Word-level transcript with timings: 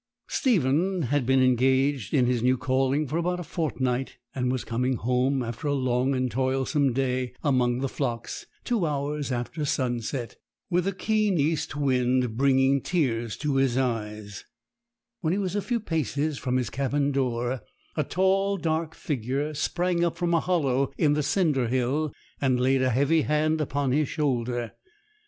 Stephen 0.29 1.03
had 1.03 1.27
been 1.27 1.43
engaged 1.43 2.11
in 2.11 2.25
his 2.25 2.41
new 2.41 2.57
calling 2.57 3.05
for 3.05 3.17
about 3.19 3.39
a 3.39 3.43
fortnight, 3.43 4.17
and 4.33 4.51
was 4.51 4.63
coming 4.63 4.95
home, 4.95 5.43
after 5.43 5.67
a 5.67 5.75
long 5.75 6.15
and 6.15 6.31
toilsome 6.31 6.91
day 6.91 7.35
among 7.43 7.81
the 7.81 7.87
flocks, 7.87 8.47
two 8.63 8.87
hours 8.87 9.31
after 9.31 9.63
sunset, 9.63 10.37
with 10.71 10.87
a 10.87 10.91
keen 10.91 11.37
east 11.37 11.75
wind 11.75 12.35
bringing 12.35 12.77
the 12.77 12.81
tears 12.81 13.35
into 13.35 13.57
his 13.57 13.77
eyes, 13.77 14.43
when 15.19 15.35
a 15.35 15.61
few 15.61 15.79
paces 15.79 16.39
from 16.39 16.55
his 16.57 16.71
cabin 16.71 17.11
door 17.11 17.61
a 17.95 18.03
tall 18.03 18.57
dark 18.57 18.95
figure 18.95 19.53
sprang 19.53 20.03
up 20.03 20.17
from 20.17 20.33
a 20.33 20.39
hollow 20.39 20.91
in 20.97 21.13
the 21.13 21.21
cinder 21.21 21.67
hill, 21.67 22.11
and 22.41 22.59
laid 22.59 22.81
a 22.81 22.89
heavy 22.89 23.21
hand 23.21 23.61
upon 23.61 23.91
his 23.91 24.09
shoulder. 24.09 24.71